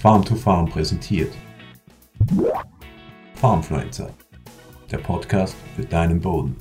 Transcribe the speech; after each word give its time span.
Farm 0.00 0.24
to 0.24 0.36
Farm 0.36 0.66
präsentiert. 0.66 1.34
Farmfluencer, 3.34 4.08
der 4.92 4.98
Podcast 4.98 5.56
für 5.74 5.84
deinen 5.84 6.20
Boden. 6.20 6.56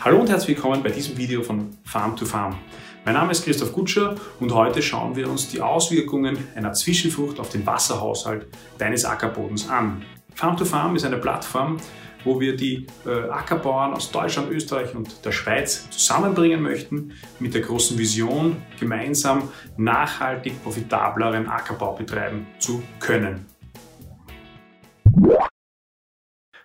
Hallo 0.00 0.20
und 0.20 0.30
herzlich 0.30 0.56
willkommen 0.56 0.80
bei 0.80 0.90
diesem 0.90 1.16
Video 1.16 1.42
von 1.42 1.76
Farm 1.82 2.14
to 2.14 2.24
Farm. 2.24 2.56
Mein 3.04 3.14
Name 3.14 3.32
ist 3.32 3.44
Christoph 3.44 3.72
Gutscher 3.72 4.14
und 4.38 4.54
heute 4.54 4.80
schauen 4.80 5.16
wir 5.16 5.28
uns 5.28 5.48
die 5.48 5.60
Auswirkungen 5.60 6.38
einer 6.54 6.72
Zwischenfrucht 6.72 7.40
auf 7.40 7.48
den 7.48 7.66
Wasserhaushalt 7.66 8.46
deines 8.78 9.04
Ackerbodens 9.04 9.68
an. 9.68 10.04
Farm 10.36 10.56
to 10.56 10.64
Farm 10.64 10.94
ist 10.94 11.04
eine 11.04 11.18
Plattform, 11.18 11.78
wo 12.24 12.40
wir 12.40 12.56
die 12.56 12.86
äh, 13.06 13.10
Ackerbauern 13.30 13.92
aus 13.94 14.10
Deutschland, 14.10 14.50
Österreich 14.50 14.94
und 14.94 15.24
der 15.24 15.32
Schweiz 15.32 15.88
zusammenbringen 15.90 16.62
möchten 16.62 17.12
mit 17.38 17.54
der 17.54 17.62
großen 17.62 17.98
Vision, 17.98 18.56
gemeinsam 18.78 19.50
nachhaltig 19.76 20.62
profitableren 20.62 21.48
Ackerbau 21.48 21.94
betreiben 21.94 22.46
zu 22.58 22.82
können. 23.00 23.46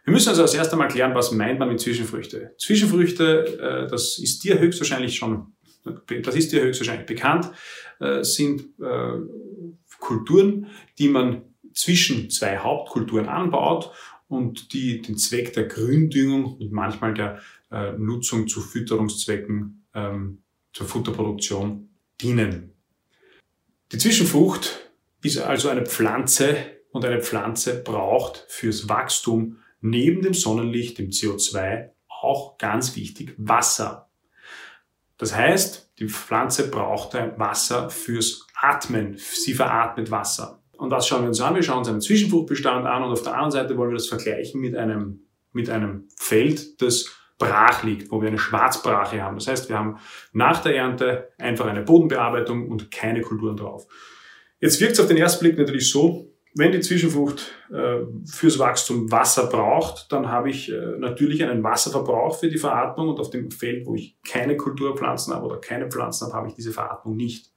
Wir 0.06 0.12
müssen 0.12 0.30
also 0.30 0.42
als 0.42 0.54
erstes 0.54 0.74
einmal 0.74 0.90
klären, 0.90 1.16
was 1.16 1.32
meint 1.32 1.60
man 1.60 1.70
mit 1.70 1.80
Zwischenfrüchte. 1.80 2.54
Zwischenfrüchte, 2.58 3.86
äh, 3.86 3.90
das 3.90 4.20
ist 4.20 4.44
dir 4.44 4.60
höchstwahrscheinlich 4.60 5.16
schon, 5.16 5.54
das 6.24 6.36
ist 6.36 6.52
dir 6.52 6.62
höchstwahrscheinlich 6.62 7.06
bekannt, 7.06 7.50
äh, 8.00 8.24
sind 8.24 8.62
äh, 8.82 9.20
Kulturen, 10.00 10.68
die 11.00 11.08
man 11.08 11.44
zwischen 11.74 12.30
zwei 12.30 12.58
Hauptkulturen 12.58 13.28
anbaut 13.28 13.92
und 14.28 14.74
die 14.74 15.02
den 15.02 15.18
Zweck 15.18 15.54
der 15.54 15.66
Gründüngung 15.66 16.58
und 16.58 16.72
manchmal 16.72 17.14
der 17.14 17.42
äh, 17.72 17.94
Nutzung 17.94 18.48
zu 18.48 18.62
Fütterungszwecken, 18.62 19.86
ähm, 19.94 20.40
zur 20.74 20.88
Futterproduktion 20.88 21.90
dienen. 22.22 22.74
Die 23.92 23.98
Zwischenfrucht 23.98 24.90
ist 25.22 25.38
also 25.38 25.70
eine 25.70 25.86
Pflanze 25.86 26.56
und 26.92 27.06
eine 27.06 27.22
Pflanze 27.22 27.84
braucht 27.84 28.46
fürs 28.48 28.90
Wachstum 28.90 29.58
neben 29.82 30.22
dem 30.22 30.34
Sonnenlicht, 30.34 30.98
dem 30.98 31.10
CO2, 31.10 31.90
auch 32.08 32.58
ganz 32.58 32.96
wichtig 32.96 33.36
Wasser. 33.38 34.10
Das 35.18 35.36
heißt, 35.36 35.92
die 36.00 36.08
Pflanze 36.08 36.70
braucht 36.70 37.14
Wasser 37.14 37.90
fürs 37.90 38.48
Atmen. 38.56 39.18
Sie 39.18 39.54
veratmet 39.54 40.10
Wasser. 40.10 40.63
Und 40.78 40.92
was 40.92 41.08
schauen 41.08 41.22
wir 41.22 41.30
uns 41.30 41.42
an? 41.42 41.56
Wir 41.56 41.64
schauen 41.64 41.80
uns 41.80 41.88
einen 41.88 42.02
Zwischenfruchtbestand 42.02 42.86
an 42.86 43.04
und 43.04 43.12
auf 43.12 43.24
der 43.24 43.34
anderen 43.34 43.52
Seite 43.52 43.78
wollen 43.78 43.92
wir 43.92 43.98
das 43.98 44.08
vergleichen 44.08 44.60
mit 44.60 44.76
einem, 44.76 45.28
mit 45.52 45.70
einem 45.70 46.08
Feld, 46.18 46.82
das 46.82 47.06
brach 47.38 47.84
liegt, 47.84 48.12
wo 48.12 48.22
wir 48.22 48.28
eine 48.28 48.38
Schwarzbrache 48.38 49.22
haben. 49.22 49.36
Das 49.36 49.48
heißt, 49.48 49.70
wir 49.70 49.78
haben 49.78 49.98
nach 50.32 50.62
der 50.62 50.76
Ernte 50.76 51.30
einfach 51.38 51.66
eine 51.66 51.82
Bodenbearbeitung 51.82 52.70
und 52.70 52.92
keine 52.92 53.22
Kulturen 53.22 53.58
drauf. 53.58 53.88
Jetzt 54.60 54.80
wirkt 54.80 54.94
es 54.94 55.00
auf 55.00 55.08
den 55.08 55.18
ersten 55.18 55.44
Blick 55.44 55.58
natürlich 55.58 55.92
so, 55.92 56.34
wenn 56.56 56.72
die 56.72 56.82
Zwischenfrucht 56.82 57.52
äh, 57.72 58.02
fürs 58.26 58.60
Wachstum 58.60 59.12
Wasser 59.12 59.48
braucht, 59.48 60.12
dann 60.12 60.30
habe 60.30 60.52
ich 60.52 60.72
äh, 60.72 60.98
natürlich 61.00 61.44
einen 61.44 61.64
Wasserverbrauch 61.64 62.40
für 62.40 62.48
die 62.48 62.60
Veratmung 62.60 63.10
und 63.10 63.20
auf 63.20 63.32
dem 63.32 63.50
Feld, 63.50 63.88
wo 63.88 63.96
ich 63.96 64.18
keine 64.28 64.56
Kulturpflanzen 64.56 65.34
habe 65.34 65.48
oder 65.48 65.58
keine 65.58 65.90
Pflanzen 65.90 66.28
habe, 66.28 66.36
habe 66.36 66.48
ich 66.50 66.54
diese 66.54 66.72
Veratmung 66.72 67.16
nicht. 67.16 67.52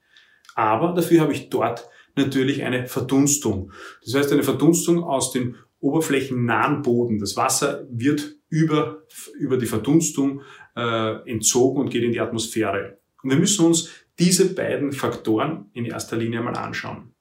Aber 0.55 0.94
dafür 0.94 1.20
habe 1.20 1.33
ich 1.33 1.50
dort 1.50 1.89
natürlich 2.17 2.64
eine 2.64 2.86
Verdunstung. 2.86 3.72
Das 4.05 4.14
heißt, 4.14 4.33
eine 4.33 4.42
Verdunstung 4.42 5.05
aus 5.05 5.33
dem 5.33 5.56
oberflächennahen 5.81 6.83
Boden. 6.83 7.19
Das 7.19 7.36
Wasser 7.36 7.86
wird 7.91 8.34
über, 8.48 9.03
über 9.39 9.56
die 9.56 9.67
Verdunstung 9.67 10.42
äh, 10.75 11.31
entzogen 11.31 11.81
und 11.81 11.91
geht 11.91 12.03
in 12.03 12.12
die 12.12 12.20
Atmosphäre. 12.20 12.98
Und 13.22 13.31
wir 13.31 13.39
müssen 13.39 13.67
uns 13.67 13.91
diese 14.19 14.55
beiden 14.55 14.92
Faktoren 14.92 15.70
in 15.72 15.84
erster 15.84 16.17
Linie 16.17 16.41
mal 16.41 16.55
anschauen. 16.55 17.12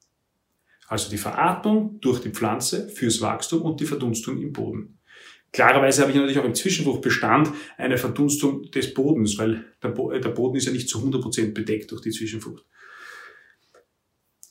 Also 0.88 1.10
die 1.10 1.18
Veratmung 1.18 2.00
durch 2.00 2.22
die 2.22 2.30
Pflanze 2.30 2.90
fürs 2.90 3.22
Wachstum 3.22 3.64
und 3.64 3.80
die 3.80 3.86
Verdunstung 3.86 4.42
im 4.42 4.54
Boden. 4.54 5.00
Klarerweise 5.52 6.02
habe 6.02 6.12
ich 6.12 6.18
natürlich 6.18 6.38
auch 6.38 6.46
im 6.46 6.54
Zwischenfruchtbestand 6.54 7.50
eine 7.78 7.98
Verdunstung 7.98 8.64
des 8.72 8.94
Bodens, 8.94 9.38
weil 9.38 9.66
der, 9.82 9.90
Boden 9.90 10.58
ist 10.58 10.66
ja 10.66 10.74
nicht 10.74 10.90
zu 10.90 11.00
100% 11.00 11.54
bedeckt 11.54 11.92
durch 11.92 12.02
die 12.02 12.12
Zwischenfrucht. 12.12 12.66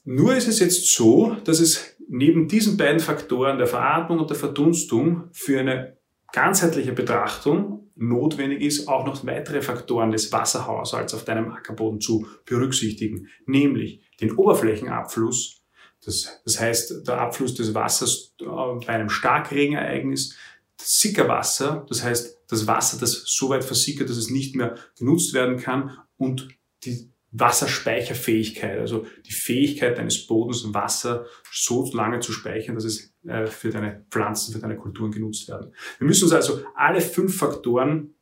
Nur 0.05 0.37
ist 0.37 0.49
es 0.49 0.59
jetzt 0.59 0.95
so, 0.95 1.35
dass 1.45 1.61
es 1.61 1.97
neben 2.09 2.47
diesen 2.47 2.77
beiden 2.77 3.01
Faktoren 3.01 3.59
der 3.59 3.67
Veratmung 3.67 4.19
und 4.19 4.31
der 4.31 4.37
Verdunstung 4.37 5.29
für 5.33 5.61
eine 5.61 5.97
ganzheitliche 6.33 6.93
Betrachtung 6.93 7.91
notwendig 7.97 8.61
ist, 8.61 8.89
auch 8.89 9.07
noch 9.07 9.25
weitere 9.25 9.63
Faktoren 9.63 10.11
des 10.11 10.33
Wasserhaushalts 10.33 11.15
auf 11.15 11.25
deinem 11.25 11.53
Ackerboden 11.53 12.01
zu 12.01 12.27
berücksichtigen, 12.45 13.29
nämlich 13.47 14.03
den 14.21 14.33
Oberflächenabfluss, 14.33 15.63
das, 16.05 16.41
das 16.45 16.61
heißt 16.61 17.07
der 17.07 17.21
Abfluss 17.21 17.55
des 17.55 17.73
Wassers 17.73 18.35
äh, 18.41 18.45
bei 18.45 18.89
einem 18.89 19.09
Starkregenereignis, 19.09 20.37
das 20.77 21.01
Sickerwasser, 21.01 21.87
das 21.89 22.03
heißt 22.03 22.41
das 22.49 22.67
Wasser, 22.67 22.99
das 22.99 23.23
so 23.27 23.49
weit 23.49 23.65
versickert, 23.65 24.11
dass 24.11 24.17
es 24.17 24.29
nicht 24.29 24.55
mehr 24.55 24.77
genutzt 24.99 25.33
werden 25.33 25.57
kann 25.57 25.97
und 26.19 26.49
die 26.85 27.14
Wasserspeicherfähigkeit, 27.37 28.79
also 28.79 29.07
die 29.27 29.33
Fähigkeit 29.33 29.99
deines 29.99 30.27
Bodens, 30.27 30.73
Wasser 30.73 31.27
so 31.53 31.91
lange 31.93 32.21
zu 32.21 32.33
speichern, 32.33 32.77
dass 32.77 32.85
es 32.85 33.13
äh, 33.27 33.47
für 33.47 33.71
deine 33.71 34.07
Pflanzen, 34.11 34.55
für 34.55 34.61
deine 34.61 34.77
Kulturen 34.77 35.11
genutzt 35.11 35.49
werden. 35.49 35.73
Wir 35.99 36.07
müssen 36.07 36.25
uns 36.25 36.33
also 36.33 36.61
alle 36.77 37.01
fünf 37.01 37.37
Faktoren, 37.37 38.15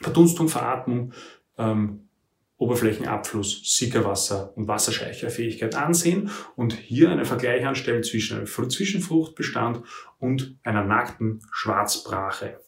Verdunstung, 0.00 0.48
Veratmung, 0.48 1.12
ähm, 1.56 2.08
Oberflächenabfluss, 2.56 3.76
Sickerwasser 3.76 4.52
und 4.56 4.66
Wasserspeicherfähigkeit 4.66 5.76
ansehen 5.76 6.30
und 6.56 6.72
hier 6.72 7.10
einen 7.10 7.24
Vergleich 7.24 7.64
anstellen 7.64 8.02
zwischen 8.02 8.38
einem 8.38 8.46
Zwischenfruchtbestand 8.48 9.82
und 10.18 10.58
einer 10.64 10.82
nackten 10.82 11.40
Schwarzbrache. 11.52 12.60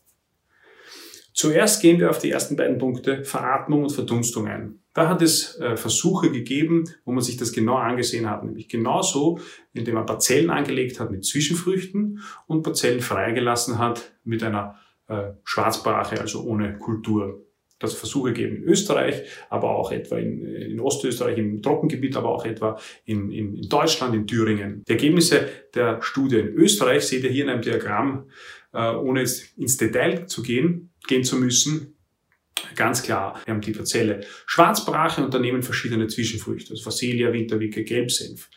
Zuerst 1.33 1.81
gehen 1.81 2.01
wir 2.01 2.11
auf 2.11 2.19
die 2.19 2.31
ersten 2.31 2.57
beiden 2.57 2.79
Punkte 2.79 3.25
Veratmung 3.25 3.85
und 3.85 3.93
Verdunstung 3.93 4.49
ein. 4.49 4.81
Da 4.93 5.09
hat 5.09 5.23
es 5.23 5.59
äh, 5.61 5.77
Versuche 5.77 6.31
gegeben, 6.33 6.85
wo 7.05 7.13
man 7.13 7.23
sich 7.23 7.37
das 7.37 7.53
genau 7.53 7.77
angesehen 7.77 8.29
hat, 8.29 8.45
nämlich 8.45 8.69
genauso, 8.69 9.39
indem 9.73 9.95
man 9.95 10.07
Parzellen 10.07 10.51
angelegt 10.51 10.99
hat 10.99 11.13
mit 11.13 11.25
Zwischenfrüchten 11.25 12.21
und 12.47 12.63
Parzellen 12.63 13.01
freigelassen 13.01 13.79
hat 13.79 14.13
mit 14.25 14.43
einer 14.43 14.81
äh, 15.07 15.33
Schwarzbrache, 15.45 16.21
also 16.21 16.43
ohne 16.43 16.79
Kultur. 16.79 17.47
Das 17.79 17.95
Versuche 17.95 18.35
gegeben 18.35 18.57
in 18.57 18.65
Österreich, 18.65 19.23
aber 19.49 19.71
auch 19.71 19.91
etwa 19.91 20.19
in, 20.19 20.45
in 20.45 20.81
Ostösterreich 20.81 21.39
im 21.39 21.63
Trockengebiet, 21.63 22.15
aber 22.15 22.29
auch 22.29 22.45
etwa 22.45 22.79
in, 23.07 23.31
in, 23.31 23.55
in, 23.55 23.69
Deutschland, 23.71 24.15
in 24.15 24.27
Thüringen. 24.27 24.83
Die 24.87 24.93
Ergebnisse 24.93 25.49
der 25.75 26.03
Studie 26.03 26.41
in 26.41 26.49
Österreich 26.49 27.05
seht 27.05 27.25
ihr 27.25 27.31
hier 27.31 27.45
in 27.45 27.51
einem 27.51 27.63
Diagramm, 27.63 28.29
äh, 28.75 28.95
ohne 28.95 29.21
jetzt 29.21 29.57
ins 29.57 29.79
Detail 29.79 30.27
zu 30.27 30.43
gehen, 30.43 30.90
gehen 31.11 31.25
zu 31.25 31.37
müssen. 31.37 31.97
Ganz 32.75 33.03
klar, 33.03 33.41
wir 33.45 33.53
haben 33.53 33.61
die 33.61 33.73
Parzelle 33.73 34.25
Schwarzbrache 34.47 35.25
und 35.25 35.63
verschiedene 35.63 36.07
Zwischenfrüchte, 36.07 36.71
also 36.71 36.83
Facelia, 36.83 37.33
Winterwicke, 37.33 37.85
Gelbsenf. 37.85 38.49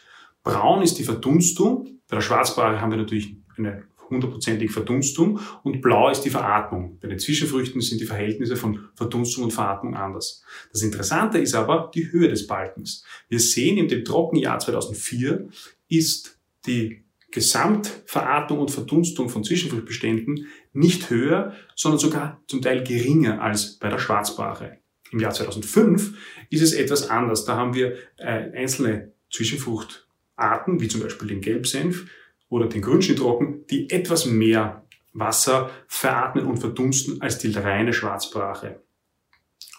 Braun 0.43 0.83
ist 0.83 0.99
die 0.99 1.03
Verdunstung. 1.03 1.99
Bei 2.07 2.17
der 2.17 2.21
Schwarzbrache 2.21 2.79
haben 2.79 2.91
wir 2.91 2.97
natürlich 2.97 3.37
eine 3.57 3.83
hundertprozentige 4.09 4.71
Verdunstung 4.71 5.39
und 5.63 5.81
blau 5.81 6.09
ist 6.09 6.21
die 6.21 6.29
Veratmung. 6.29 6.99
Bei 6.99 7.07
den 7.07 7.17
Zwischenfrüchten 7.17 7.81
sind 7.81 8.01
die 8.01 8.05
Verhältnisse 8.05 8.55
von 8.55 8.89
Verdunstung 8.95 9.45
und 9.45 9.51
Veratmung 9.51 9.95
anders. 9.95 10.43
Das 10.71 10.81
Interessante 10.81 11.39
ist 11.39 11.55
aber 11.55 11.91
die 11.95 12.11
Höhe 12.11 12.27
des 12.27 12.45
Balkens. 12.45 13.03
Wir 13.29 13.39
sehen 13.39 13.77
in 13.77 13.87
dem 13.87 14.05
Trockenjahr 14.05 14.59
2004 14.59 15.47
ist 15.87 16.39
die 16.67 17.02
Gesamtveratmung 17.33 18.59
und 18.59 18.69
Verdunstung 18.69 19.27
von 19.27 19.43
Zwischenfruchtbeständen 19.43 20.47
nicht 20.71 21.09
höher, 21.09 21.53
sondern 21.75 21.99
sogar 21.99 22.43
zum 22.47 22.61
Teil 22.61 22.83
geringer 22.83 23.41
als 23.41 23.79
bei 23.79 23.89
der 23.89 23.97
Schwarzbrache. 23.97 24.77
Im 25.11 25.19
Jahr 25.19 25.31
2005 25.31 26.15
ist 26.51 26.61
es 26.61 26.73
etwas 26.73 27.09
anders. 27.09 27.45
Da 27.45 27.57
haben 27.57 27.73
wir 27.73 27.97
äh, 28.17 28.51
einzelne 28.55 29.13
Zwischenfruchtarten, 29.31 30.79
wie 30.79 30.87
zum 30.87 31.01
Beispiel 31.01 31.27
den 31.27 31.41
Gelbsenf 31.41 32.05
oder 32.49 32.67
den 32.67 32.83
Grünschnittrocken, 32.83 33.65
die 33.65 33.89
etwas 33.89 34.27
mehr 34.27 34.85
Wasser 35.11 35.71
veratmen 35.87 36.45
und 36.45 36.57
verdunsten 36.57 37.19
als 37.19 37.39
die 37.39 37.51
reine 37.51 37.93
Schwarzbrache. 37.93 38.82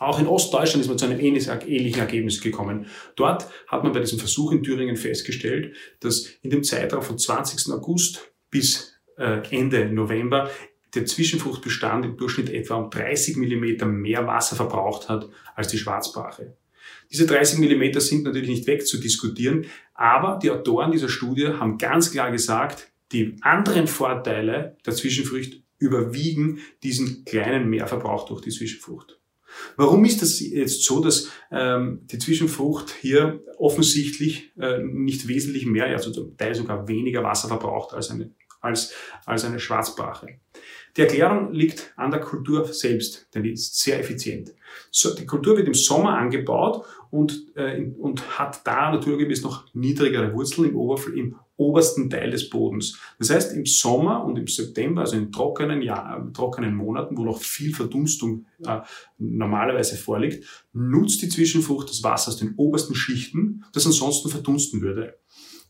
Auch 0.01 0.19
in 0.19 0.27
Ostdeutschland 0.27 0.83
ist 0.83 0.89
man 0.89 0.99
zu 0.99 1.05
einem 1.05 1.21
ähnlichen 1.21 2.01
Ergebnis 2.01 2.41
gekommen. 2.41 2.87
Dort 3.15 3.47
hat 3.69 3.85
man 3.85 3.93
bei 3.93 4.01
diesem 4.01 4.19
Versuch 4.19 4.51
in 4.51 4.63
Thüringen 4.63 4.97
festgestellt, 4.97 5.77
dass 6.01 6.27
in 6.43 6.51
dem 6.51 6.65
Zeitraum 6.65 7.03
von 7.03 7.17
20. 7.17 7.73
August 7.73 8.33
bis 8.51 8.95
äh, 9.17 9.41
Ende 9.51 9.87
November 9.87 10.51
der 10.95 11.07
Zwischenfruchtbestand 11.07 12.05
im 12.05 12.17
Durchschnitt 12.17 12.51
etwa 12.51 12.75
um 12.77 12.91
30 12.91 13.37
Millimeter 13.37 13.87
mehr 13.87 14.27
Wasser 14.27 14.57
verbraucht 14.57 15.09
hat 15.09 15.29
als 15.55 15.69
die 15.69 15.79
Schwarzbrache. 15.79 16.57
Diese 17.11 17.27
30 17.27 17.59
Millimeter 17.59 18.01
sind 18.01 18.25
natürlich 18.25 18.49
nicht 18.49 18.67
wegzudiskutieren, 18.67 19.67
aber 19.95 20.39
die 20.43 20.51
Autoren 20.51 20.93
dieser 20.93 21.09
Studie 21.09 21.49
haben 21.49 21.79
ganz 21.79 22.11
klar 22.11 22.31
gesagt, 22.31 22.89
die 23.13 23.37
anderen 23.43 23.87
Vorteile 23.87 24.77
der 24.85 24.95
Zwischenfrucht 24.95 25.63
überwiegen 25.79 26.61
diesen 26.83 27.25
kleinen 27.25 27.69
Mehrverbrauch 27.69 28.27
durch 28.27 28.41
die 28.41 28.51
Zwischenfrucht. 28.51 29.19
Warum 29.77 30.05
ist 30.05 30.23
das 30.23 30.41
jetzt 30.41 30.85
so, 30.85 31.01
dass 31.01 31.31
ähm, 31.51 32.01
die 32.05 32.19
Zwischenfrucht 32.19 32.95
hier 33.01 33.43
offensichtlich 33.59 34.53
äh, 34.59 34.79
nicht 34.83 35.29
wesentlich 35.29 35.67
mehr, 35.67 35.87
also 35.87 36.11
zum 36.11 36.37
Teil 36.37 36.55
sogar 36.55 36.89
weniger 36.89 37.23
Wasser 37.23 37.49
verbraucht 37.49 37.95
als 37.95 38.11
eine, 38.11 38.31
als, 38.65 38.93
als 39.25 39.45
eine 39.45 39.61
Schwarzbrache? 39.61 40.39
Die 40.97 41.01
Erklärung 41.01 41.53
liegt 41.53 41.93
an 41.97 42.13
der 42.13 42.21
Kultur 42.21 42.65
selbst, 42.73 43.29
denn 43.35 43.43
die 43.43 43.53
ist 43.53 43.81
sehr 43.81 43.99
effizient. 43.99 44.55
So, 44.93 45.15
die 45.15 45.27
Kultur 45.27 45.57
wird 45.57 45.67
im 45.67 45.75
Sommer 45.75 46.17
angebaut 46.17 46.85
und, 47.11 47.57
äh, 47.57 47.85
und 47.99 48.39
hat 48.39 48.65
da 48.65 48.93
naturgemäß 48.93 49.43
noch 49.43 49.67
niedrigere 49.75 50.33
Wurzeln 50.33 50.69
im, 50.69 50.77
Oberf 50.77 51.09
im 51.09 51.37
obersten 51.57 52.11
Teil 52.11 52.31
des 52.31 52.51
Bodens. 52.51 52.99
Das 53.19 53.31
heißt, 53.31 53.55
im 53.55 53.67
Sommer 53.67 54.25
und 54.25 54.37
im 54.37 54.49
September, 54.49 55.03
also 55.03 55.17
in 55.17 55.31
trockenen, 55.31 55.83
Jahr, 55.83 56.33
trockenen 56.33 56.75
Monaten, 56.75 57.17
wo 57.17 57.25
noch 57.25 57.41
viel 57.41 57.73
Verdunstung 57.75 58.47
äh, 58.65 58.81
normalerweise 59.19 59.97
vorliegt, 59.97 60.67
nutzt 60.73 61.23
die 61.23 61.29
Zwischenfrucht 61.29 61.89
das 61.89 62.03
Wasser 62.03 62.31
aus 62.31 62.37
den 62.39 62.55
obersten 62.57 62.95
Schichten, 62.95 63.65
das 63.73 63.87
ansonsten 63.87 64.31
verdunsten 64.31 64.81
würde. 64.81 65.19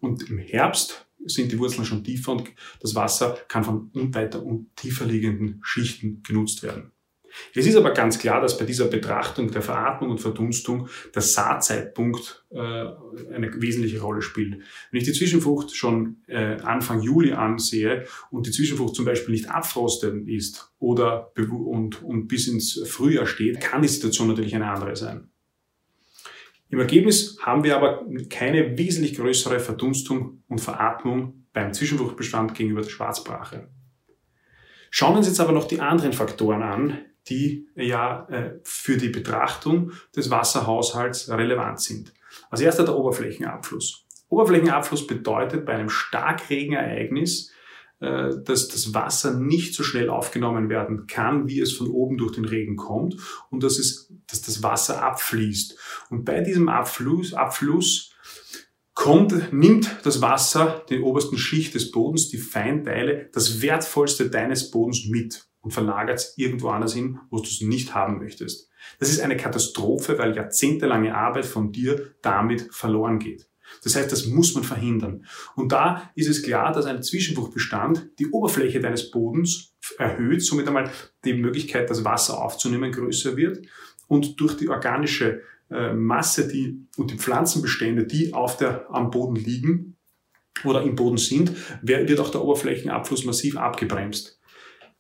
Und 0.00 0.28
im 0.28 0.38
Herbst 0.38 1.03
sind 1.26 1.52
die 1.52 1.58
Wurzeln 1.58 1.84
schon 1.84 2.04
tiefer 2.04 2.32
und 2.32 2.44
das 2.80 2.94
Wasser 2.94 3.38
kann 3.48 3.64
von 3.64 3.90
weiter 3.92 4.42
und 4.42 4.74
tiefer 4.76 5.06
liegenden 5.06 5.60
Schichten 5.62 6.22
genutzt 6.22 6.62
werden. 6.62 6.92
Es 7.54 7.66
ist 7.66 7.76
aber 7.76 7.92
ganz 7.92 8.18
klar, 8.18 8.40
dass 8.40 8.58
bei 8.58 8.64
dieser 8.64 8.86
Betrachtung 8.86 9.50
der 9.50 9.62
Veratmung 9.62 10.10
und 10.10 10.20
Verdunstung 10.20 10.88
der 11.14 11.22
Saatzeitpunkt 11.22 12.44
äh, 12.50 12.58
eine 12.58 13.50
wesentliche 13.60 14.00
Rolle 14.00 14.22
spielt. 14.22 14.62
Wenn 14.90 15.00
ich 15.00 15.04
die 15.04 15.12
Zwischenfrucht 15.12 15.74
schon 15.74 16.18
äh, 16.26 16.60
Anfang 16.62 17.02
Juli 17.02 17.32
ansehe 17.32 18.06
und 18.30 18.46
die 18.46 18.52
Zwischenfrucht 18.52 18.94
zum 18.94 19.04
Beispiel 19.04 19.34
nicht 19.34 19.50
abfrostet 19.50 20.28
ist 20.28 20.72
oder 20.78 21.32
und, 21.36 22.02
und 22.02 22.28
bis 22.28 22.48
ins 22.48 22.80
Frühjahr 22.86 23.26
steht, 23.26 23.60
kann 23.60 23.82
die 23.82 23.88
Situation 23.88 24.28
natürlich 24.28 24.54
eine 24.54 24.70
andere 24.70 24.96
sein. 24.96 25.30
Im 26.74 26.80
Ergebnis 26.80 27.38
haben 27.40 27.62
wir 27.62 27.76
aber 27.76 28.04
keine 28.28 28.76
wesentlich 28.76 29.14
größere 29.14 29.60
Verdunstung 29.60 30.42
und 30.48 30.60
Veratmung 30.60 31.46
beim 31.52 31.72
Zwischenfruchtbestand 31.72 32.52
gegenüber 32.52 32.80
der 32.80 32.88
Schwarzbrache. 32.88 33.68
Schauen 34.90 35.12
wir 35.12 35.18
uns 35.18 35.28
jetzt 35.28 35.38
aber 35.38 35.52
noch 35.52 35.68
die 35.68 35.78
anderen 35.78 36.12
Faktoren 36.12 36.64
an, 36.64 36.98
die 37.28 37.68
ja 37.76 38.26
äh, 38.28 38.58
für 38.64 38.96
die 38.96 39.10
Betrachtung 39.10 39.92
des 40.16 40.32
Wasserhaushalts 40.32 41.30
relevant 41.30 41.80
sind. 41.80 42.12
Als 42.50 42.60
erster 42.60 42.84
der 42.84 42.96
Oberflächenabfluss. 42.96 44.08
Oberflächenabfluss 44.28 45.06
bedeutet 45.06 45.66
bei 45.66 45.74
einem 45.74 45.90
Starkregenereignis 45.90 47.52
dass 48.04 48.68
das 48.68 48.94
Wasser 48.94 49.34
nicht 49.34 49.74
so 49.74 49.82
schnell 49.82 50.10
aufgenommen 50.10 50.68
werden 50.68 51.06
kann, 51.06 51.48
wie 51.48 51.60
es 51.60 51.72
von 51.72 51.88
oben 51.88 52.18
durch 52.18 52.32
den 52.32 52.44
Regen 52.44 52.76
kommt 52.76 53.16
und 53.50 53.62
dass, 53.62 53.78
es, 53.78 54.12
dass 54.26 54.42
das 54.42 54.62
Wasser 54.62 55.02
abfließt. 55.02 55.78
Und 56.10 56.24
bei 56.24 56.40
diesem 56.40 56.68
Abfluss, 56.68 57.34
Abfluss 57.34 58.12
kommt, 58.94 59.52
nimmt 59.52 59.96
das 60.04 60.22
Wasser 60.22 60.84
den 60.88 61.02
obersten 61.02 61.36
Schicht 61.36 61.74
des 61.74 61.90
Bodens, 61.90 62.28
die 62.28 62.38
Feinteile, 62.38 63.28
das 63.32 63.60
Wertvollste 63.60 64.30
deines 64.30 64.70
Bodens 64.70 65.06
mit 65.08 65.46
und 65.60 65.72
verlagert 65.72 66.18
es 66.20 66.34
irgendwo 66.36 66.68
anders 66.68 66.94
hin, 66.94 67.18
wo 67.30 67.38
du 67.38 67.44
es 67.44 67.60
nicht 67.60 67.94
haben 67.94 68.18
möchtest. 68.18 68.68
Das 68.98 69.08
ist 69.08 69.20
eine 69.20 69.36
Katastrophe, 69.36 70.18
weil 70.18 70.36
jahrzehntelange 70.36 71.14
Arbeit 71.14 71.46
von 71.46 71.72
dir 71.72 72.14
damit 72.22 72.68
verloren 72.70 73.18
geht. 73.18 73.48
Das 73.82 73.96
heißt, 73.96 74.10
das 74.10 74.26
muss 74.26 74.54
man 74.54 74.64
verhindern. 74.64 75.24
Und 75.56 75.72
da 75.72 76.10
ist 76.14 76.28
es 76.28 76.42
klar, 76.42 76.72
dass 76.72 76.86
ein 76.86 77.02
Zwischenbruchbestand 77.02 78.10
die 78.18 78.28
Oberfläche 78.28 78.80
deines 78.80 79.10
Bodens 79.10 79.74
erhöht, 79.98 80.42
somit 80.42 80.66
einmal 80.66 80.90
die 81.24 81.34
Möglichkeit, 81.34 81.90
das 81.90 82.04
Wasser 82.04 82.40
aufzunehmen, 82.40 82.92
größer 82.92 83.36
wird 83.36 83.66
und 84.06 84.40
durch 84.40 84.56
die 84.56 84.68
organische 84.68 85.42
äh, 85.70 85.92
Masse 85.92 86.48
die, 86.48 86.86
und 86.96 87.10
die 87.10 87.18
Pflanzenbestände, 87.18 88.06
die 88.06 88.32
auf 88.32 88.56
der, 88.56 88.86
am 88.90 89.10
Boden 89.10 89.36
liegen 89.36 89.96
oder 90.64 90.82
im 90.82 90.94
Boden 90.94 91.18
sind, 91.18 91.52
wird 91.82 92.20
auch 92.20 92.30
der 92.30 92.42
Oberflächenabfluss 92.42 93.24
massiv 93.24 93.56
abgebremst. 93.56 94.38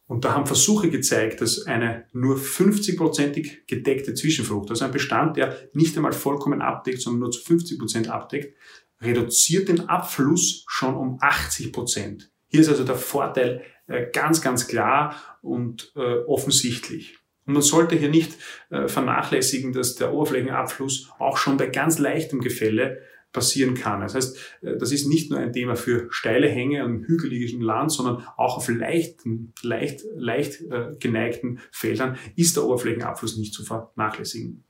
Und 0.06 0.24
da 0.24 0.34
haben 0.34 0.46
Versuche 0.46 0.90
gezeigt, 0.90 1.40
dass 1.40 1.66
eine 1.66 2.06
nur 2.12 2.36
50-prozentig 2.36 3.66
gedeckte 3.66 4.14
Zwischenfrucht, 4.14 4.70
also 4.70 4.84
ein 4.84 4.90
Bestand, 4.90 5.36
der 5.36 5.56
nicht 5.72 5.96
einmal 5.96 6.12
vollkommen 6.12 6.60
abdeckt, 6.60 7.00
sondern 7.00 7.20
nur 7.20 7.30
zu 7.30 7.42
50 7.42 7.78
Prozent 7.78 8.10
abdeckt, 8.10 8.54
reduziert 9.00 9.68
den 9.68 9.88
Abfluss 9.88 10.64
schon 10.68 10.94
um 10.94 11.18
80 11.20 11.72
Prozent. 11.72 12.30
Hier 12.48 12.60
ist 12.60 12.68
also 12.68 12.84
der 12.84 12.96
Vorteil 12.96 13.62
äh, 13.86 14.06
ganz, 14.12 14.42
ganz 14.42 14.68
klar 14.68 15.16
und 15.42 15.92
äh, 15.96 16.18
offensichtlich. 16.26 17.18
Und 17.46 17.54
man 17.54 17.62
sollte 17.62 17.96
hier 17.96 18.08
nicht 18.10 18.36
äh, 18.70 18.88
vernachlässigen, 18.88 19.72
dass 19.72 19.96
der 19.96 20.12
Oberflächenabfluss 20.12 21.10
auch 21.18 21.36
schon 21.36 21.56
bei 21.56 21.66
ganz 21.66 21.98
leichtem 21.98 22.40
Gefälle 22.40 23.02
passieren 23.34 23.74
kann. 23.74 24.00
Das 24.00 24.14
heißt, 24.14 24.38
äh, 24.62 24.78
das 24.78 24.92
ist 24.92 25.06
nicht 25.06 25.30
nur 25.30 25.38
ein 25.38 25.52
Thema 25.52 25.76
für 25.76 26.06
steile 26.10 26.48
Hänge 26.48 26.82
an 26.82 27.04
hügeligen 27.04 27.60
Land, 27.60 27.92
sondern 27.92 28.26
auch 28.38 28.56
auf 28.56 28.68
leichten, 28.68 29.52
leicht, 29.60 30.04
leicht 30.14 30.62
äh, 30.62 30.92
geneigten 30.98 31.60
Feldern 31.70 32.16
ist 32.36 32.56
der 32.56 32.64
Oberflächenabfluss 32.64 33.36
nicht 33.36 33.52
zu 33.52 33.64
vernachlässigen. 33.64 34.64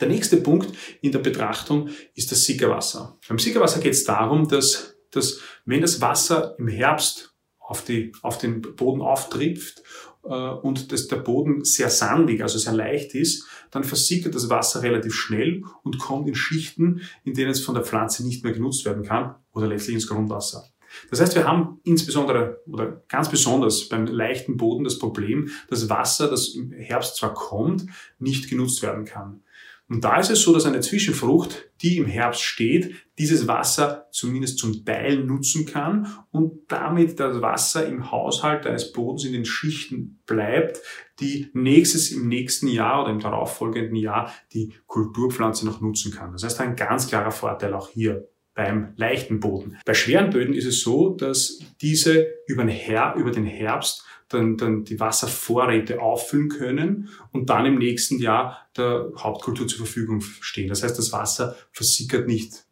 Der 0.00 0.08
nächste 0.08 0.36
Punkt 0.36 0.68
in 1.00 1.10
der 1.10 1.18
Betrachtung 1.18 1.88
ist 2.14 2.30
das 2.30 2.44
Sickerwasser. 2.44 3.18
Beim 3.28 3.38
Sickerwasser 3.38 3.80
geht 3.80 3.94
es 3.94 4.04
darum, 4.04 4.46
dass, 4.46 4.96
dass 5.10 5.40
wenn 5.64 5.80
das 5.80 6.00
Wasser 6.00 6.54
im 6.58 6.68
Herbst 6.68 7.34
auf, 7.58 7.84
die, 7.84 8.12
auf 8.22 8.38
den 8.38 8.60
Boden 8.60 9.00
auftrifft 9.00 9.82
und 10.22 10.92
dass 10.92 11.08
der 11.08 11.16
Boden 11.16 11.64
sehr 11.64 11.90
sandig, 11.90 12.42
also 12.42 12.58
sehr 12.58 12.74
leicht 12.74 13.14
ist, 13.14 13.46
dann 13.70 13.84
versickert 13.84 14.34
das 14.34 14.50
Wasser 14.50 14.82
relativ 14.82 15.14
schnell 15.14 15.62
und 15.82 15.98
kommt 15.98 16.28
in 16.28 16.34
Schichten, 16.34 17.00
in 17.24 17.34
denen 17.34 17.50
es 17.50 17.60
von 17.60 17.74
der 17.74 17.84
Pflanze 17.84 18.26
nicht 18.26 18.44
mehr 18.44 18.52
genutzt 18.52 18.84
werden 18.84 19.02
kann 19.02 19.34
oder 19.52 19.66
letztlich 19.66 19.94
ins 19.94 20.06
Grundwasser. 20.06 20.64
Das 21.08 21.20
heißt, 21.20 21.36
wir 21.36 21.46
haben 21.46 21.80
insbesondere 21.84 22.60
oder 22.66 23.02
ganz 23.08 23.30
besonders 23.30 23.88
beim 23.88 24.06
leichten 24.06 24.56
Boden 24.56 24.84
das 24.84 24.98
Problem, 24.98 25.50
dass 25.68 25.88
Wasser, 25.88 26.28
das 26.28 26.48
im 26.48 26.72
Herbst 26.72 27.16
zwar 27.16 27.32
kommt, 27.32 27.86
nicht 28.18 28.50
genutzt 28.50 28.82
werden 28.82 29.04
kann. 29.04 29.42
Und 29.90 30.04
da 30.04 30.20
ist 30.20 30.30
es 30.30 30.42
so, 30.42 30.54
dass 30.54 30.66
eine 30.66 30.80
Zwischenfrucht, 30.80 31.72
die 31.82 31.96
im 31.96 32.06
Herbst 32.06 32.42
steht, 32.42 32.94
dieses 33.18 33.48
Wasser 33.48 34.06
zumindest 34.12 34.58
zum 34.60 34.84
Teil 34.84 35.24
nutzen 35.24 35.66
kann 35.66 36.06
und 36.30 36.60
damit 36.68 37.18
das 37.18 37.42
Wasser 37.42 37.86
im 37.86 38.12
Haushalt 38.12 38.68
eines 38.68 38.92
Bodens 38.92 39.24
in 39.24 39.32
den 39.32 39.44
Schichten 39.44 40.22
bleibt, 40.26 40.80
die 41.18 41.50
nächstes 41.54 42.12
im 42.12 42.28
nächsten 42.28 42.68
Jahr 42.68 43.02
oder 43.02 43.10
im 43.10 43.18
darauffolgenden 43.18 43.96
Jahr 43.96 44.32
die 44.52 44.72
Kulturpflanze 44.86 45.66
noch 45.66 45.80
nutzen 45.80 46.12
kann. 46.12 46.30
Das 46.30 46.44
heißt, 46.44 46.60
ein 46.60 46.76
ganz 46.76 47.08
klarer 47.08 47.32
Vorteil 47.32 47.74
auch 47.74 47.88
hier 47.88 48.28
beim 48.54 48.92
leichten 48.96 49.40
Boden. 49.40 49.78
Bei 49.84 49.94
schweren 49.94 50.30
Böden 50.30 50.54
ist 50.54 50.66
es 50.66 50.80
so, 50.80 51.10
dass 51.10 51.60
diese 51.80 52.26
über 52.46 52.64
den 52.64 53.46
Herbst 53.46 54.04
dann, 54.28 54.56
dann 54.56 54.84
die 54.84 55.00
Wasservorräte 55.00 56.00
auffüllen 56.00 56.48
können 56.48 57.08
und 57.32 57.50
dann 57.50 57.66
im 57.66 57.78
nächsten 57.78 58.18
Jahr 58.18 58.68
der 58.76 59.10
Hauptkultur 59.16 59.66
zur 59.66 59.78
Verfügung 59.78 60.20
stehen. 60.20 60.68
Das 60.68 60.82
heißt, 60.82 60.98
das 60.98 61.12
Wasser 61.12 61.56
versickert 61.72 62.26
nicht. 62.26 62.64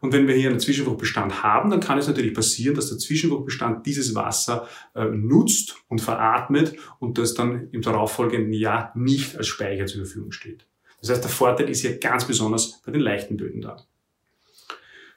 Und 0.00 0.12
wenn 0.12 0.28
wir 0.28 0.34
hier 0.34 0.50
einen 0.50 0.60
Zwischenbruchbestand 0.60 1.42
haben, 1.42 1.70
dann 1.70 1.80
kann 1.80 1.98
es 1.98 2.06
natürlich 2.06 2.34
passieren, 2.34 2.74
dass 2.74 2.90
der 2.90 2.98
Zwischenbruchbestand 2.98 3.86
dieses 3.86 4.14
Wasser 4.14 4.68
äh, 4.94 5.06
nutzt 5.06 5.76
und 5.88 6.00
veratmet 6.00 6.76
und 6.98 7.18
das 7.18 7.34
dann 7.34 7.68
im 7.70 7.82
darauffolgenden 7.82 8.52
Jahr 8.52 8.92
nicht 8.94 9.36
als 9.36 9.46
Speicher 9.46 9.86
zur 9.86 10.04
Verfügung 10.04 10.32
steht. 10.32 10.66
Das 11.00 11.10
heißt, 11.10 11.24
der 11.24 11.30
Vorteil 11.30 11.70
ist 11.70 11.80
hier 11.80 11.98
ganz 11.98 12.26
besonders 12.26 12.82
bei 12.82 12.92
den 12.92 13.00
leichten 13.00 13.36
Böden 13.36 13.60
da. 13.62 13.84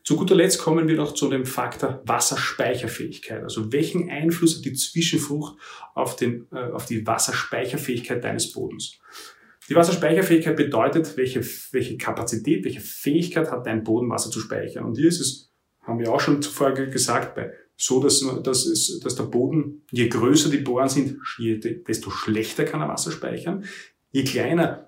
Zu 0.08 0.16
guter 0.16 0.36
Letzt 0.36 0.60
kommen 0.60 0.88
wir 0.88 0.96
noch 0.96 1.16
zu 1.16 1.30
dem 1.30 1.46
Faktor 1.46 2.02
Wasserspeicherfähigkeit. 2.06 3.44
Also 3.44 3.74
welchen 3.74 4.10
Einfluss 4.10 4.56
hat 4.56 4.64
die 4.64 4.72
Zwischenfrucht 4.72 5.58
auf, 5.96 6.16
den, 6.16 6.48
äh, 6.54 6.72
auf 6.72 6.86
die 6.86 7.06
Wasserspeicherfähigkeit 7.06 8.24
deines 8.24 8.54
Bodens? 8.54 9.00
Die 9.68 9.76
Wasserspeicherfähigkeit 9.76 10.56
bedeutet, 10.56 11.18
welche, 11.18 11.46
welche 11.74 11.98
Kapazität, 11.98 12.64
welche 12.64 12.80
Fähigkeit 12.80 13.52
hat 13.52 13.66
dein 13.66 13.84
Boden, 13.84 14.10
Wasser 14.10 14.32
zu 14.32 14.40
speichern. 14.40 14.86
Und 14.86 14.96
hier 14.96 15.10
ist 15.10 15.20
es, 15.20 15.52
haben 15.82 16.00
wir 16.00 16.14
auch 16.14 16.22
schon 16.22 16.42
zuvor 16.42 16.72
gesagt, 16.72 17.36
bei, 17.36 17.52
so, 17.76 18.02
dass, 18.02 18.26
dass, 18.44 18.66
es, 18.66 19.02
dass 19.02 19.16
der 19.16 19.24
Boden, 19.24 19.84
je 19.92 20.08
größer 20.08 20.50
die 20.50 20.60
Bohren 20.60 20.88
sind, 20.88 21.20
desto 21.86 22.12
schlechter 22.12 22.64
kann 22.64 22.80
er 22.80 22.88
Wasser 22.88 23.12
speichern. 23.12 23.66
Je 24.12 24.24
kleiner 24.24 24.87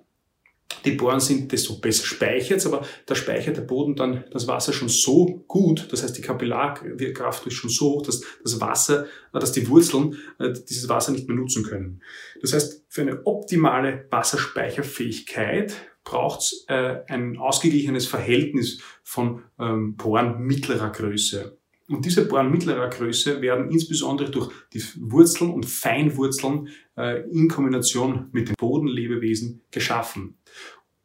die 0.84 0.92
Bohren 0.92 1.20
sind, 1.20 1.52
desto 1.52 1.78
besser 1.78 2.06
speichert 2.06 2.64
aber 2.66 2.86
da 3.06 3.14
speichert 3.14 3.56
der 3.56 3.62
Boden 3.62 3.96
dann 3.96 4.24
das 4.30 4.46
Wasser 4.46 4.72
schon 4.72 4.88
so 4.88 5.44
gut, 5.46 5.88
das 5.90 6.02
heißt 6.02 6.16
die 6.16 6.22
Kapillarkraft 6.22 7.46
ist 7.46 7.54
schon 7.54 7.70
so 7.70 7.92
hoch, 7.92 8.02
dass 8.02 8.22
das 8.42 8.60
Wasser, 8.60 9.06
äh, 9.32 9.38
dass 9.38 9.52
die 9.52 9.68
Wurzeln 9.68 10.16
äh, 10.38 10.52
dieses 10.52 10.88
Wasser 10.88 11.12
nicht 11.12 11.28
mehr 11.28 11.36
nutzen 11.36 11.64
können. 11.64 12.02
Das 12.40 12.52
heißt, 12.52 12.84
für 12.88 13.02
eine 13.02 13.26
optimale 13.26 14.06
Wasserspeicherfähigkeit 14.10 15.74
braucht 16.04 16.40
es 16.40 16.64
äh, 16.68 17.00
ein 17.08 17.36
ausgeglichenes 17.36 18.06
Verhältnis 18.06 18.80
von 19.02 19.42
ähm, 19.58 19.96
Poren 19.96 20.40
mittlerer 20.40 20.90
Größe. 20.90 21.59
Und 21.90 22.04
diese 22.04 22.26
Bohren 22.26 22.52
mittlerer 22.52 22.88
Größe 22.88 23.42
werden 23.42 23.70
insbesondere 23.70 24.30
durch 24.30 24.52
die 24.72 24.82
Wurzeln 25.00 25.50
und 25.50 25.66
Feinwurzeln 25.66 26.68
äh, 26.96 27.28
in 27.30 27.48
Kombination 27.48 28.28
mit 28.32 28.48
den 28.48 28.54
Bodenlebewesen 28.56 29.62
geschaffen. 29.72 30.38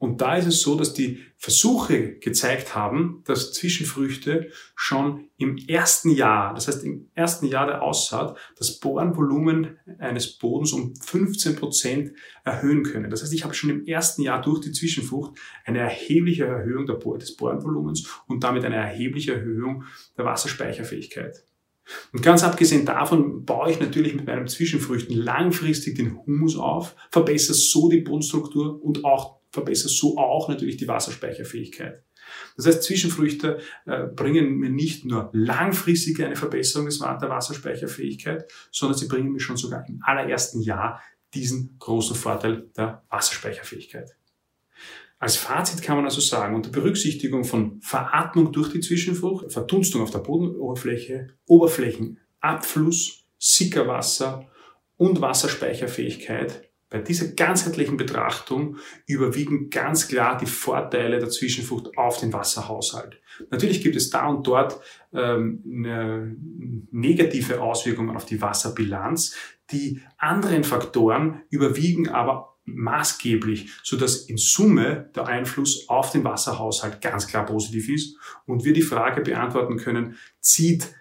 Und 0.05 0.21
da 0.21 0.35
ist 0.35 0.45
es 0.45 0.61
so, 0.61 0.75
dass 0.75 0.93
die 0.93 1.19
Versuche 1.35 2.19
gezeigt 2.19 2.75
haben, 2.75 3.23
dass 3.25 3.53
Zwischenfrüchte 3.53 4.51
schon 4.75 5.29
im 5.37 5.57
ersten 5.57 6.11
Jahr, 6.11 6.53
das 6.53 6.67
heißt 6.67 6.83
im 6.83 7.09
ersten 7.15 7.47
Jahr 7.47 7.65
der 7.65 7.81
Aussaat, 7.81 8.37
das 8.55 8.79
Bohrenvolumen 8.79 9.79
eines 9.97 10.37
Bodens 10.37 10.73
um 10.73 10.95
15 10.95 11.55
Prozent 11.55 12.11
erhöhen 12.43 12.83
können. 12.83 13.09
Das 13.09 13.23
heißt, 13.23 13.33
ich 13.33 13.43
habe 13.43 13.55
schon 13.55 13.71
im 13.71 13.85
ersten 13.85 14.21
Jahr 14.21 14.41
durch 14.43 14.61
die 14.61 14.71
Zwischenfrucht 14.71 15.39
eine 15.65 15.79
erhebliche 15.79 16.45
Erhöhung 16.45 16.85
des 16.85 17.35
Bohrenvolumens 17.35 18.07
und 18.27 18.43
damit 18.43 18.63
eine 18.63 18.75
erhebliche 18.75 19.33
Erhöhung 19.33 19.85
der 20.17 20.25
Wasserspeicherfähigkeit. 20.25 21.43
Und 22.13 22.21
ganz 22.21 22.43
abgesehen 22.43 22.85
davon 22.85 23.43
baue 23.43 23.71
ich 23.71 23.79
natürlich 23.79 24.15
mit 24.15 24.25
meinen 24.27 24.47
Zwischenfrüchten 24.47 25.15
langfristig 25.15 25.95
den 25.95 26.17
Humus 26.25 26.57
auf, 26.57 26.95
verbessere 27.11 27.55
so 27.55 27.89
die 27.89 28.01
Bodenstruktur 28.01 28.83
und 28.83 29.03
auch 29.03 29.39
verbessere 29.55 29.89
so 29.89 30.17
auch 30.17 30.47
natürlich 30.47 30.77
die 30.77 30.87
Wasserspeicherfähigkeit. 30.87 32.03
Das 32.55 32.67
heißt, 32.67 32.83
Zwischenfrüchte 32.83 33.59
äh, 33.85 34.03
bringen 34.07 34.57
mir 34.57 34.69
nicht 34.69 35.05
nur 35.05 35.29
langfristig 35.33 36.23
eine 36.23 36.35
Verbesserung 36.35 36.89
der 36.89 37.29
Wasserspeicherfähigkeit, 37.29 38.51
sondern 38.71 38.97
sie 38.97 39.07
bringen 39.07 39.31
mir 39.31 39.39
schon 39.39 39.57
sogar 39.57 39.87
im 39.87 40.01
allerersten 40.03 40.61
Jahr 40.61 41.01
diesen 41.33 41.77
großen 41.79 42.15
Vorteil 42.15 42.69
der 42.75 43.03
Wasserspeicherfähigkeit. 43.09 44.15
Als 45.17 45.37
Fazit 45.37 45.81
kann 45.81 45.95
man 45.95 46.05
also 46.05 46.21
sagen, 46.21 46.55
unter 46.55 46.69
Berücksichtigung 46.69 47.45
von 47.45 47.79
Veratmung 47.81 48.51
durch 48.51 48.71
die 48.71 48.81
Zwischenfrucht, 48.81 49.51
Verdunstung 49.51 50.01
auf 50.01 50.11
der 50.11 50.19
Bodenoberfläche, 50.19 51.29
Oberflächenabfluss, 51.45 53.25
Sickerwasser 53.39 54.49
und 54.97 55.21
Wasserspeicherfähigkeit 55.21 56.69
bei 56.89 56.99
dieser 56.99 57.29
ganzheitlichen 57.29 57.97
Betrachtung 57.97 58.77
überwiegen 59.07 59.69
ganz 59.69 60.07
klar 60.07 60.37
die 60.37 60.45
Vorteile 60.45 61.19
der 61.19 61.29
Zwischenfrucht 61.29 61.97
auf 61.97 62.19
den 62.19 62.31
Wasserhaushalt. 62.31 63.19
Natürlich 63.49 63.81
gibt 63.81 63.95
es 63.95 64.09
da 64.09 64.27
und 64.27 64.45
dort 64.45 64.79
ähm, 65.11 65.61
negative 66.91 67.61
Auswirkungen 67.61 68.15
auf 68.15 68.25
die 68.25 68.41
Wasserbilanz. 68.41 69.35
Die 69.71 70.01
anderen 70.17 70.63
Faktoren 70.63 71.41
überwiegen 71.49 72.09
aber 72.09 72.55
maßgeblich, 72.65 73.71
so 73.83 73.97
dass 73.97 74.17
in 74.17 74.37
Summe 74.37 75.09
der 75.15 75.27
Einfluss 75.27 75.87
auf 75.87 76.11
den 76.11 76.23
Wasserhaushalt 76.23 77.01
ganz 77.01 77.27
klar 77.27 77.45
positiv 77.45 77.89
ist 77.89 78.17
und 78.45 78.63
wir 78.63 78.73
die 78.73 78.81
Frage 78.81 79.21
beantworten 79.21 79.77
können, 79.77 80.17
zieht 80.39 80.93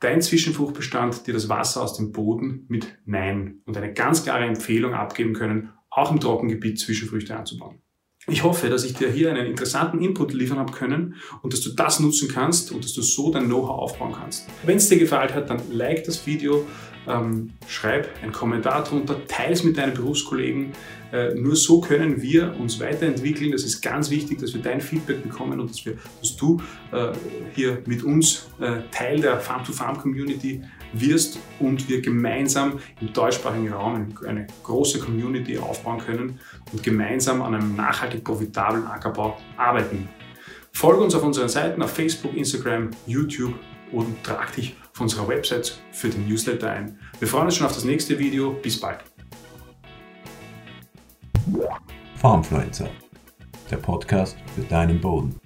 dein 0.00 0.22
Zwischenfruchtbestand 0.22 1.26
dir 1.26 1.34
das 1.34 1.48
Wasser 1.48 1.82
aus 1.82 1.96
dem 1.96 2.12
Boden 2.12 2.64
mit 2.68 2.98
Nein 3.04 3.60
und 3.66 3.76
eine 3.76 3.92
ganz 3.92 4.24
klare 4.24 4.44
Empfehlung 4.44 4.94
abgeben 4.94 5.34
können, 5.34 5.70
auch 5.90 6.10
im 6.10 6.20
Trockengebiet 6.20 6.78
Zwischenfrüchte 6.78 7.36
anzubauen. 7.36 7.82
Ich 8.26 8.44
hoffe, 8.44 8.68
dass 8.68 8.84
ich 8.84 8.94
dir 8.94 9.10
hier 9.10 9.30
einen 9.30 9.46
interessanten 9.46 10.00
Input 10.02 10.34
liefern 10.34 10.58
habe 10.58 10.72
können 10.72 11.14
und 11.42 11.52
dass 11.52 11.62
du 11.62 11.70
das 11.70 12.00
nutzen 12.00 12.28
kannst 12.28 12.70
und 12.70 12.84
dass 12.84 12.92
du 12.92 13.00
so 13.00 13.32
dein 13.32 13.46
Know-how 13.46 13.70
aufbauen 13.70 14.12
kannst. 14.12 14.46
Wenn 14.64 14.76
es 14.76 14.88
dir 14.88 14.98
gefallen 14.98 15.32
hat, 15.34 15.48
dann 15.48 15.60
like 15.72 16.04
das 16.04 16.26
Video, 16.26 16.66
ähm, 17.06 17.52
schreib 17.66 18.08
einen 18.22 18.32
Kommentar 18.32 18.84
drunter, 18.84 19.26
teile 19.26 19.52
es 19.52 19.64
mit 19.64 19.78
deinen 19.78 19.94
Berufskollegen. 19.94 20.72
Äh, 21.12 21.34
nur 21.34 21.56
so 21.56 21.80
können 21.80 22.22
wir 22.22 22.54
uns 22.58 22.78
weiterentwickeln. 22.78 23.52
Das 23.52 23.64
ist 23.64 23.80
ganz 23.80 24.10
wichtig, 24.10 24.38
dass 24.38 24.54
wir 24.54 24.62
dein 24.62 24.80
Feedback 24.80 25.22
bekommen 25.22 25.58
und 25.60 25.70
dass, 25.70 25.84
wir, 25.84 25.94
dass 26.20 26.36
du 26.36 26.60
äh, 26.92 27.12
hier 27.54 27.82
mit 27.86 28.04
uns 28.04 28.48
äh, 28.60 28.82
Teil 28.90 29.20
der 29.20 29.40
Farm-to-Farm-Community 29.40 30.62
wirst 30.92 31.38
und 31.58 31.88
wir 31.88 32.00
gemeinsam 32.00 32.78
im 33.00 33.12
deutschsprachigen 33.12 33.72
Raum 33.72 34.08
eine 34.26 34.46
große 34.62 34.98
Community 34.98 35.58
aufbauen 35.58 35.98
können 35.98 36.40
und 36.72 36.82
gemeinsam 36.82 37.42
an 37.42 37.54
einem 37.54 37.76
nachhaltig 37.76 38.24
profitablen 38.24 38.86
Ackerbau 38.86 39.38
arbeiten. 39.56 40.08
Folge 40.72 41.02
uns 41.02 41.14
auf 41.14 41.22
unseren 41.22 41.48
Seiten 41.48 41.82
auf 41.82 41.92
Facebook, 41.92 42.36
Instagram, 42.36 42.90
YouTube 43.06 43.54
und 43.92 44.22
trag 44.22 44.54
dich 44.54 44.76
auf 44.92 45.00
unserer 45.00 45.28
Website 45.28 45.78
für 45.92 46.08
den 46.08 46.28
Newsletter 46.28 46.70
ein. 46.70 46.98
Wir 47.18 47.28
freuen 47.28 47.46
uns 47.46 47.56
schon 47.56 47.66
auf 47.66 47.74
das 47.74 47.84
nächste 47.84 48.18
Video. 48.18 48.52
Bis 48.52 48.78
bald. 48.78 49.00
Farmfluencer, 52.16 52.90
der 53.70 53.78
Podcast 53.78 54.36
für 54.54 54.62
deinen 54.62 55.00
Boden. 55.00 55.39